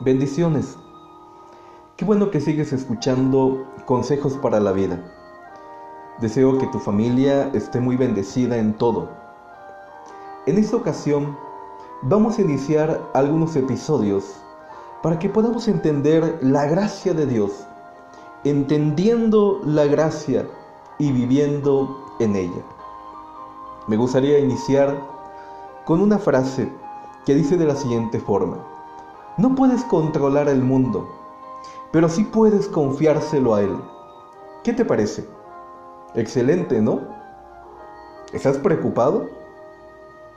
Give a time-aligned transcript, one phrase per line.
[0.00, 0.76] Bendiciones.
[1.96, 5.02] Qué bueno que sigues escuchando consejos para la vida.
[6.20, 9.08] Deseo que tu familia esté muy bendecida en todo.
[10.46, 11.36] En esta ocasión
[12.02, 14.36] vamos a iniciar algunos episodios
[15.02, 17.66] para que podamos entender la gracia de Dios,
[18.44, 20.46] entendiendo la gracia
[21.00, 22.62] y viviendo en ella.
[23.88, 24.96] Me gustaría iniciar
[25.84, 26.72] con una frase
[27.26, 28.77] que dice de la siguiente forma.
[29.38, 31.08] No puedes controlar el mundo,
[31.92, 33.78] pero sí puedes confiárselo a Él.
[34.64, 35.28] ¿Qué te parece?
[36.16, 37.02] Excelente, ¿no?
[38.32, 39.26] ¿Estás preocupado?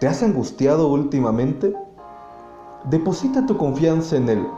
[0.00, 1.76] ¿Te has angustiado últimamente?
[2.84, 4.48] Deposita tu confianza en Él.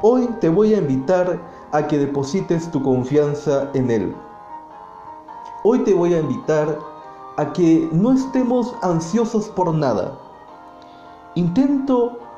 [0.00, 1.38] Hoy te voy a invitar
[1.72, 4.16] a que deposites tu confianza en Él.
[5.64, 6.78] Hoy te voy a invitar
[7.36, 10.18] a que no estemos ansiosos por nada.
[11.34, 12.29] Intento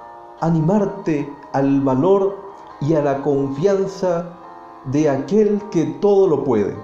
[0.43, 2.37] animarte al valor
[2.81, 4.29] y a la confianza
[4.87, 6.77] de aquel que todo lo puede.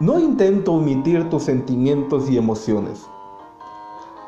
[0.00, 3.06] No intento omitir tus sentimientos y emociones.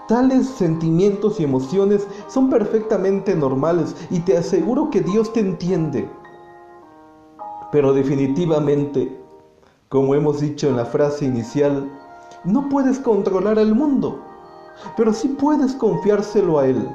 [0.07, 6.09] Tales sentimientos y emociones son perfectamente normales y te aseguro que Dios te entiende.
[7.73, 9.21] Pero definitivamente,
[9.89, 11.91] como hemos dicho en la frase inicial,
[12.45, 14.21] no puedes controlar el mundo,
[14.97, 16.89] pero sí puedes confiárselo a Él.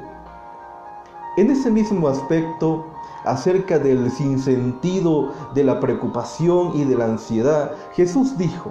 [1.36, 2.84] En ese mismo aspecto,
[3.24, 8.70] acerca del sinsentido, de la preocupación y de la ansiedad, Jesús dijo,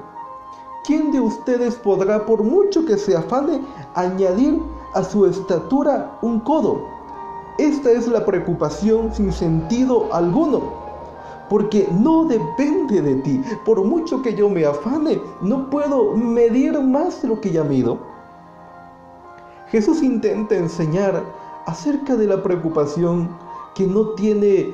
[0.86, 3.62] ¿quién de ustedes podrá, por mucho que se afane,
[3.96, 4.62] añadir
[4.94, 6.88] a su estatura un codo?
[7.58, 10.62] Esta es la preocupación sin sentido alguno,
[11.50, 13.44] porque no depende de ti.
[13.66, 17.98] Por mucho que yo me afane, no puedo medir más de lo que ya mido.
[19.68, 21.24] Jesús intenta enseñar
[21.66, 23.30] acerca de la preocupación
[23.76, 24.74] que no tiene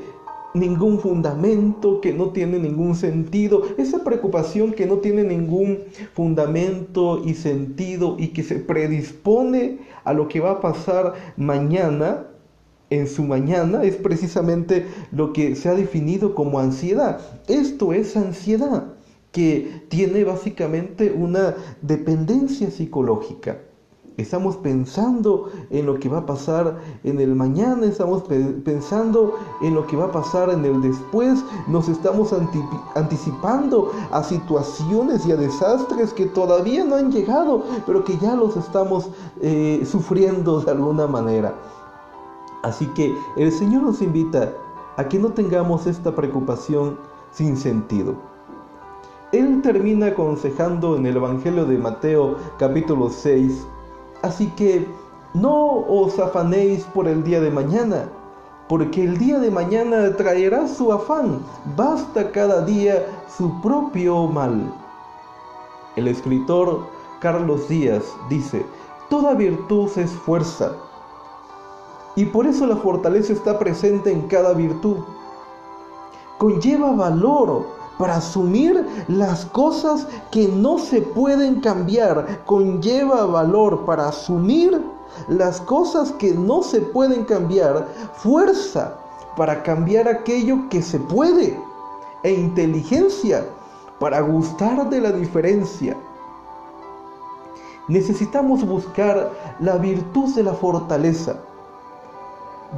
[0.54, 5.80] ningún fundamento, que no tiene ningún sentido, esa preocupación que no tiene ningún
[6.14, 12.26] fundamento y sentido y que se predispone a lo que va a pasar mañana,
[12.90, 17.22] en su mañana, es precisamente lo que se ha definido como ansiedad.
[17.48, 18.96] Esto es ansiedad,
[19.32, 23.60] que tiene básicamente una dependencia psicológica.
[24.19, 28.24] Estamos pensando en lo que va a pasar en el mañana, estamos
[28.66, 32.34] pensando en lo que va a pasar en el después, nos estamos
[32.96, 38.58] anticipando a situaciones y a desastres que todavía no han llegado, pero que ya los
[38.58, 39.09] estamos
[39.40, 41.56] eh, sufriendo de alguna manera.
[42.63, 44.52] Así que el Señor nos invita
[44.97, 47.00] a que no tengamos esta preocupación
[47.31, 48.16] sin sentido.
[49.31, 53.66] Él termina aconsejando en el Evangelio de Mateo capítulo 6,
[54.22, 54.88] Así que
[55.34, 58.09] no os afanéis por el día de mañana,
[58.68, 61.40] porque el día de mañana traerá su afán.
[61.78, 63.06] Basta cada día
[63.38, 64.74] su propio mal.
[65.96, 66.88] El escritor
[67.19, 68.66] Carlos Díaz dice,
[69.09, 70.74] toda virtud es fuerza.
[72.16, 74.97] Y por eso la fortaleza está presente en cada virtud.
[76.38, 82.40] Conlleva valor para asumir las cosas que no se pueden cambiar.
[82.46, 84.82] Conlleva valor para asumir
[85.28, 87.86] las cosas que no se pueden cambiar.
[88.14, 88.96] Fuerza
[89.36, 91.59] para cambiar aquello que se puede.
[92.24, 93.46] E inteligencia
[94.00, 95.98] para gustar de la diferencia.
[97.90, 101.36] Necesitamos buscar la virtud de la fortaleza,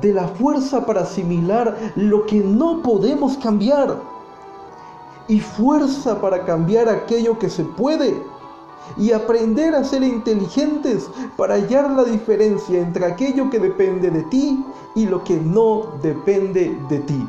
[0.02, 4.11] de la fuerza para asimilar lo que no podemos cambiar
[5.32, 8.22] y fuerza para cambiar aquello que se puede
[8.98, 14.62] y aprender a ser inteligentes para hallar la diferencia entre aquello que depende de ti
[14.94, 17.26] y lo que no depende de ti.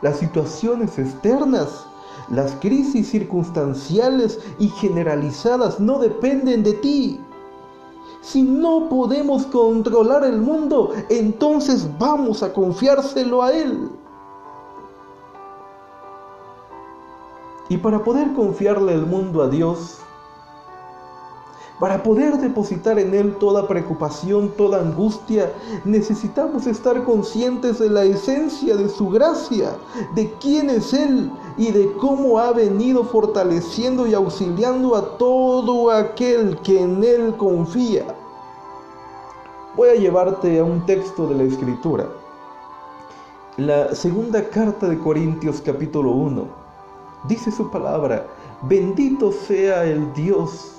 [0.00, 1.84] Las situaciones externas,
[2.30, 7.20] las crisis circunstanciales y generalizadas no dependen de ti.
[8.22, 13.90] Si no podemos controlar el mundo, entonces vamos a confiárselo a Él.
[17.74, 19.98] Y para poder confiarle el mundo a Dios,
[21.80, 25.52] para poder depositar en Él toda preocupación, toda angustia,
[25.84, 29.72] necesitamos estar conscientes de la esencia de su gracia,
[30.14, 36.56] de quién es Él y de cómo ha venido fortaleciendo y auxiliando a todo aquel
[36.58, 38.04] que en Él confía.
[39.74, 42.06] Voy a llevarte a un texto de la Escritura.
[43.56, 46.63] La segunda carta de Corintios capítulo 1
[47.28, 48.26] Dice su palabra,
[48.62, 50.74] bendito sea el Dios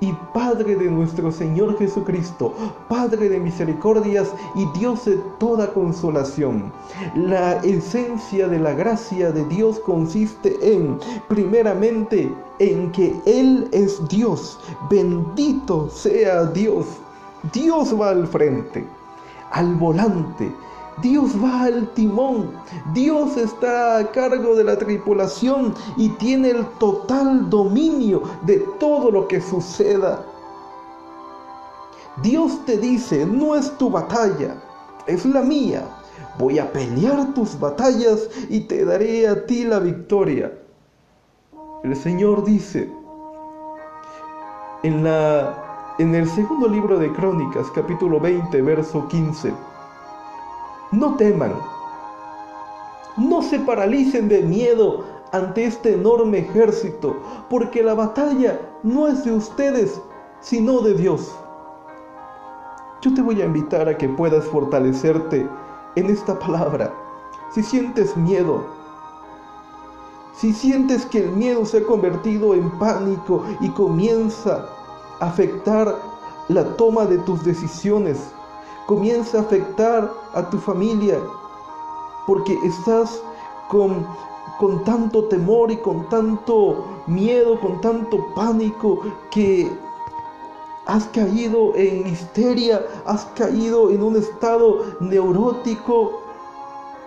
[0.00, 2.52] y Padre de nuestro Señor Jesucristo,
[2.86, 6.70] Padre de misericordias y Dios de toda consolación.
[7.14, 10.98] La esencia de la gracia de Dios consiste en,
[11.28, 14.60] primeramente, en que Él es Dios.
[14.90, 16.86] Bendito sea Dios.
[17.54, 18.84] Dios va al frente,
[19.52, 20.52] al volante,
[21.02, 22.52] Dios va al timón,
[22.94, 29.28] Dios está a cargo de la tripulación y tiene el total dominio de todo lo
[29.28, 30.24] que suceda.
[32.22, 34.56] Dios te dice, no es tu batalla,
[35.06, 35.86] es la mía.
[36.38, 40.52] Voy a pelear tus batallas y te daré a ti la victoria.
[41.84, 42.90] El Señor dice
[44.82, 49.52] en, la, en el segundo libro de Crónicas, capítulo 20, verso 15,
[50.92, 51.54] no teman,
[53.16, 57.16] no se paralicen de miedo ante este enorme ejército,
[57.48, 60.00] porque la batalla no es de ustedes,
[60.40, 61.34] sino de Dios.
[63.00, 65.48] Yo te voy a invitar a que puedas fortalecerte
[65.96, 66.92] en esta palabra.
[67.52, 68.64] Si sientes miedo,
[70.34, 74.68] si sientes que el miedo se ha convertido en pánico y comienza
[75.20, 75.96] a afectar
[76.48, 78.34] la toma de tus decisiones,
[78.86, 81.18] comienza a afectar a tu familia,
[82.26, 83.20] porque estás
[83.68, 84.06] con,
[84.58, 89.70] con tanto temor y con tanto miedo, con tanto pánico, que
[90.86, 96.22] has caído en histeria, has caído en un estado neurótico.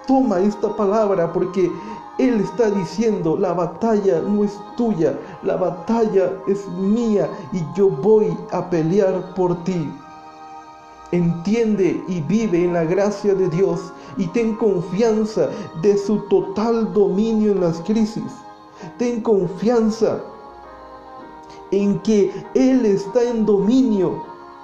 [0.06, 1.72] Toma esta palabra porque
[2.18, 8.36] Él está diciendo, la batalla no es tuya, la batalla es mía y yo voy
[8.52, 9.90] a pelear por ti.
[11.12, 15.50] Entiende y vive en la gracia de Dios y ten confianza
[15.82, 18.32] de su total dominio en las crisis.
[18.98, 20.22] Ten confianza
[21.72, 24.24] en que Él está en dominio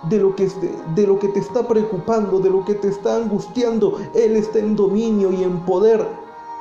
[0.09, 0.50] de lo, que,
[0.94, 3.98] de lo que te está preocupando, de lo que te está angustiando.
[4.13, 6.06] Él está en dominio y en poder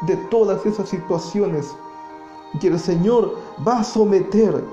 [0.03, 1.75] de todas esas situaciones.
[2.61, 4.65] Y el Señor va a someter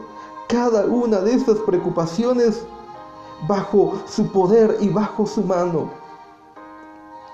[0.47, 2.65] cada una de esas preocupaciones
[3.47, 5.89] bajo su poder y bajo su mano.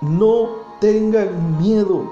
[0.01, 0.49] No
[0.79, 2.03] tengan miedo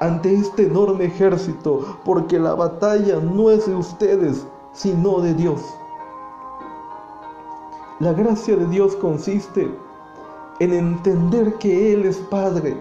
[0.00, 5.62] ante este enorme ejército, porque la batalla no es de ustedes, sino de Dios.
[8.00, 9.72] La gracia de Dios consiste
[10.58, 12.76] en entender que Él es Padre,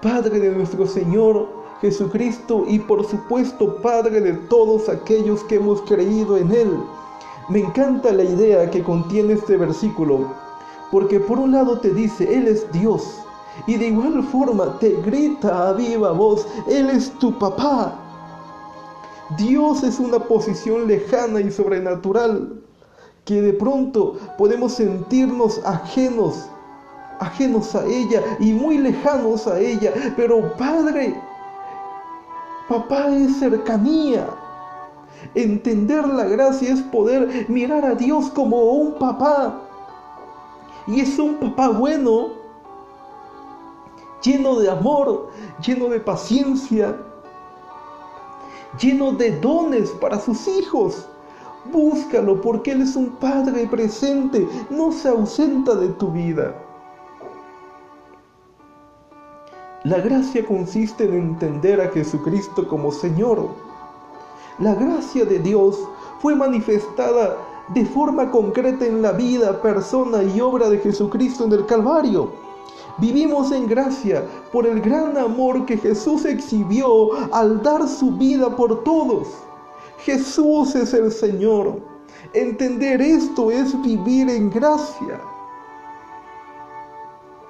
[0.00, 1.46] Padre de nuestro Señor
[1.80, 6.70] Jesucristo y por supuesto Padre de todos aquellos que hemos creído en Él.
[7.48, 10.26] Me encanta la idea que contiene este versículo,
[10.90, 13.20] porque por un lado te dice, Él es Dios,
[13.66, 17.98] y de igual forma te grita a viva voz, Él es tu papá.
[19.36, 22.62] Dios es una posición lejana y sobrenatural,
[23.24, 26.48] que de pronto podemos sentirnos ajenos,
[27.18, 31.20] ajenos a ella y muy lejanos a ella, pero Padre,
[32.68, 34.28] papá es cercanía.
[35.34, 39.60] Entender la gracia es poder mirar a Dios como un papá.
[40.86, 42.30] Y es un papá bueno,
[44.22, 45.30] lleno de amor,
[45.64, 46.96] lleno de paciencia,
[48.80, 51.08] lleno de dones para sus hijos.
[51.72, 56.54] Búscalo porque Él es un Padre presente, no se ausenta de tu vida.
[59.84, 63.48] La gracia consiste en entender a Jesucristo como Señor
[64.62, 65.76] la gracia de Dios
[66.20, 67.36] fue manifestada
[67.74, 72.30] de forma concreta en la vida, persona y obra de Jesucristo en el Calvario.
[72.98, 78.84] Vivimos en gracia por el gran amor que Jesús exhibió al dar su vida por
[78.84, 79.28] todos.
[79.98, 81.80] Jesús es el Señor.
[82.32, 85.20] Entender esto es vivir en gracia.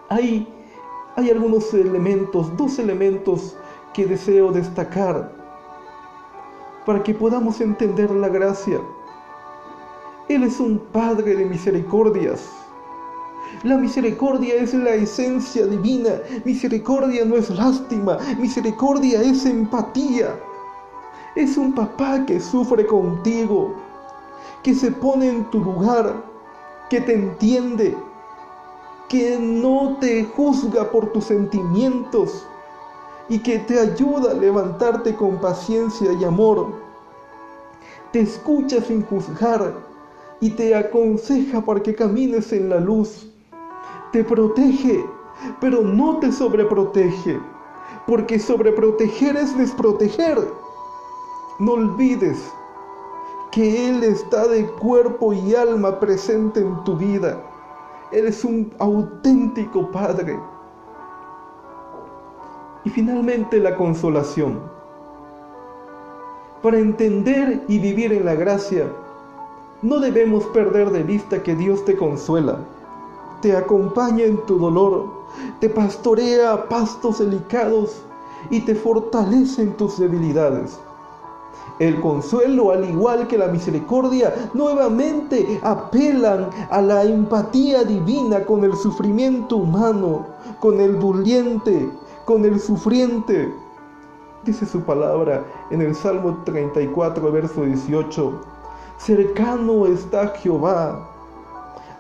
[0.09, 0.49] Hay,
[1.17, 3.55] hay algunos elementos, dos elementos
[3.93, 5.42] que deseo destacar
[6.87, 8.81] para que podamos entender la gracia.
[10.29, 12.49] Él es un Padre de misericordias.
[13.65, 16.21] La misericordia es la esencia divina.
[16.45, 18.19] Misericordia no es lástima.
[18.39, 20.35] Misericordia es empatía.
[21.37, 23.75] Es un papá que sufre contigo,
[24.63, 26.25] que se pone en tu lugar,
[26.91, 27.97] que te entiende,
[29.09, 32.47] que no te juzga por tus sentimientos,
[33.29, 36.67] y que te ayuda a levantarte con paciencia y amor.
[38.13, 39.73] Te escucha sin juzgar
[40.41, 43.29] y te aconseja para que camines en la luz.
[44.13, 45.05] Te protege,
[45.61, 47.41] pero no te sobreprotege,
[48.07, 50.39] porque sobreproteger es desproteger.
[51.59, 52.39] No olvides
[53.53, 57.41] que Él está de cuerpo y alma presente en tu vida.
[58.11, 60.39] Él es un auténtico Padre.
[62.85, 64.61] Y finalmente la consolación.
[66.63, 68.87] Para entender y vivir en la gracia,
[69.83, 72.59] no debemos perder de vista que Dios te consuela,
[73.41, 75.07] te acompaña en tu dolor,
[75.61, 78.03] te pastorea a pastos delicados
[78.51, 80.79] y te fortalece en tus debilidades.
[81.79, 88.77] El consuelo, al igual que la misericordia, nuevamente apelan a la empatía divina con el
[88.77, 90.27] sufrimiento humano,
[90.61, 91.91] con el doliente,
[92.33, 93.55] con el sufriente.
[94.47, 98.41] Dice su palabra en el Salmo 34, verso 18.
[98.97, 101.11] Cercano está Jehová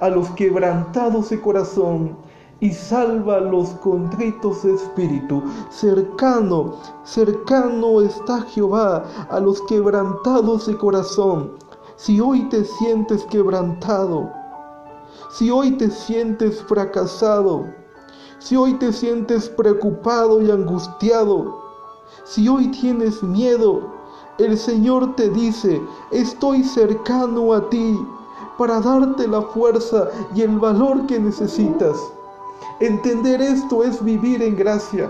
[0.00, 2.16] a los quebrantados de corazón
[2.60, 5.42] y salva a los contritos de espíritu.
[5.68, 11.58] Cercano, cercano está Jehová a los quebrantados de corazón.
[11.96, 14.30] Si hoy te sientes quebrantado,
[15.28, 17.81] si hoy te sientes fracasado,
[18.42, 21.62] si hoy te sientes preocupado y angustiado,
[22.25, 23.82] si hoy tienes miedo,
[24.38, 25.80] el Señor te dice,
[26.11, 27.96] estoy cercano a ti
[28.58, 31.96] para darte la fuerza y el valor que necesitas.
[32.80, 35.08] Entender esto es vivir en gracia.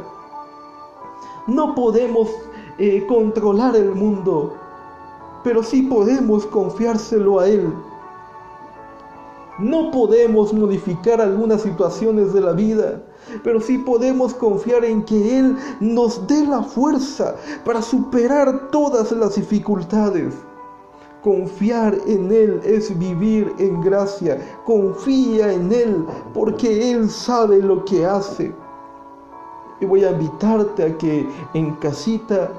[1.46, 2.28] No podemos
[2.76, 4.52] eh, controlar el mundo,
[5.42, 7.72] pero sí podemos confiárselo a Él.
[9.62, 13.00] No podemos modificar algunas situaciones de la vida,
[13.44, 19.36] pero sí podemos confiar en que Él nos dé la fuerza para superar todas las
[19.36, 20.34] dificultades.
[21.22, 24.36] Confiar en Él es vivir en gracia.
[24.66, 28.52] Confía en Él porque Él sabe lo que hace.
[29.80, 32.50] Y voy a invitarte a que en casita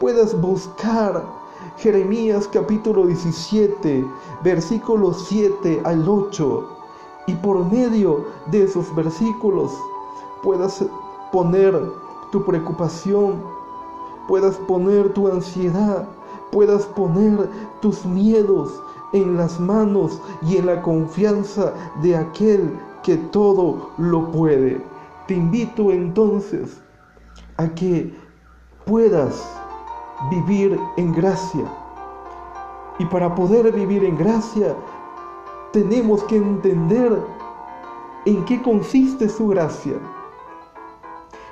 [0.00, 1.41] puedas buscar
[1.78, 4.04] Jeremías capítulo 17,
[4.42, 6.68] versículos 7 al 8.
[7.26, 9.72] Y por medio de esos versículos
[10.42, 10.84] puedas
[11.32, 11.74] poner
[12.30, 13.42] tu preocupación,
[14.28, 16.08] puedas poner tu ansiedad,
[16.50, 17.48] puedas poner
[17.80, 24.84] tus miedos en las manos y en la confianza de aquel que todo lo puede.
[25.26, 26.80] Te invito entonces
[27.56, 28.14] a que
[28.84, 29.61] puedas
[30.30, 31.64] vivir en gracia.
[32.98, 34.76] Y para poder vivir en gracia,
[35.72, 37.22] tenemos que entender
[38.24, 39.94] en qué consiste su gracia.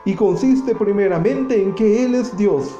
[0.05, 2.75] Y consiste primeramente en que Él es Dios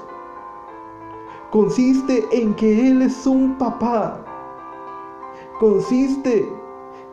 [1.51, 4.25] consiste en que Él es un papá.
[5.59, 6.49] Consiste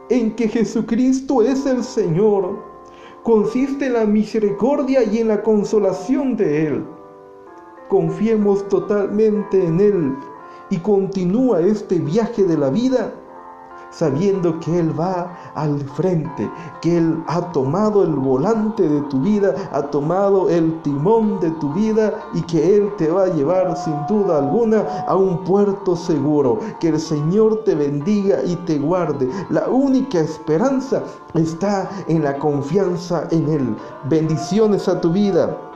[0.10, 2.60] en que Jesucristo es el Señor.
[3.24, 6.86] Consiste en la misericordia y en la consolación de Él.
[7.90, 10.16] Confiemos totalmente en Él
[10.70, 13.14] y continúa este viaje de la vida
[13.90, 16.50] sabiendo que Él va al frente,
[16.82, 21.74] que Él ha tomado el volante de tu vida, ha tomado el timón de tu
[21.74, 26.60] vida y que Él te va a llevar sin duda alguna a un puerto seguro.
[26.80, 29.30] Que el Señor te bendiga y te guarde.
[29.50, 31.04] La única esperanza
[31.34, 33.76] está en la confianza en Él.
[34.10, 35.67] Bendiciones a tu vida.